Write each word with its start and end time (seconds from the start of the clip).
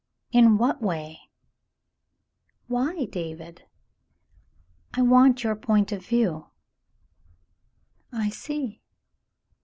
In 0.31 0.57
what 0.57 0.81
way?" 0.81 1.29
"Why, 2.67 3.05
David 3.05 3.65
?"^ 3.05 3.65
"I 4.99 5.03
want 5.03 5.43
your 5.43 5.55
point 5.55 5.91
of 5.91 6.03
view." 6.03 6.47
"I 8.11 8.29
see. 8.31 8.81